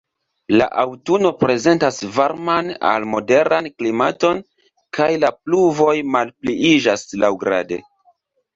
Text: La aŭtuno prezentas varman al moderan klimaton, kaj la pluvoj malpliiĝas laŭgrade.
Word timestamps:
La 0.59 0.67
aŭtuno 0.83 1.31
prezentas 1.43 1.99
varman 2.15 2.71
al 2.93 3.05
moderan 3.13 3.69
klimaton, 3.75 4.41
kaj 5.01 5.11
la 5.27 5.33
pluvoj 5.43 5.95
malpliiĝas 6.19 7.09
laŭgrade. 7.25 7.83